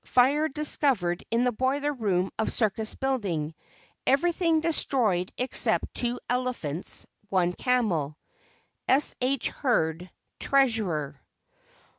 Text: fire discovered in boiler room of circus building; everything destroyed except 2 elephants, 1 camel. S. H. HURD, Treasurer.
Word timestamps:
fire 0.05 0.49
discovered 0.49 1.23
in 1.29 1.47
boiler 1.51 1.93
room 1.93 2.27
of 2.39 2.51
circus 2.51 2.95
building; 2.95 3.53
everything 4.07 4.59
destroyed 4.59 5.31
except 5.37 5.93
2 5.93 6.19
elephants, 6.27 7.05
1 7.29 7.53
camel. 7.53 8.17
S. 8.87 9.13
H. 9.21 9.49
HURD, 9.51 10.09
Treasurer. 10.39 11.21